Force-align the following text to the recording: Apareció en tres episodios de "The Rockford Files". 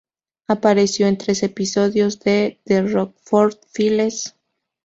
Apareció 0.47 1.05
en 1.05 1.19
tres 1.19 1.43
episodios 1.43 2.19
de 2.21 2.59
"The 2.63 2.81
Rockford 2.87 3.57
Files". 3.69 4.35